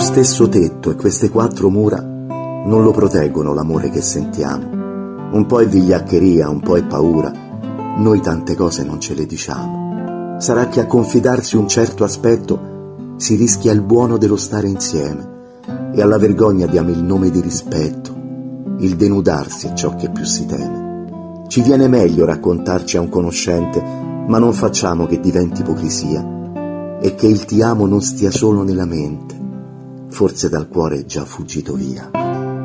[0.00, 4.70] stesso tetto e queste quattro mura non lo proteggono l'amore che sentiamo.
[5.32, 7.32] Un po' è vigliaccheria, un po' è paura.
[7.96, 10.36] Noi tante cose non ce le diciamo.
[10.38, 15.36] Sarà che a confidarsi un certo aspetto si rischia il buono dello stare insieme
[15.92, 18.14] e alla vergogna diamo il nome di rispetto.
[18.78, 21.44] Il denudarsi è ciò che più si teme.
[21.48, 23.82] Ci viene meglio raccontarci a un conoscente,
[24.26, 26.36] ma non facciamo che diventi ipocrisia
[27.00, 29.37] e che il ti amo non stia solo nella mente,
[30.08, 32.57] forse dal cuore già fuggito via.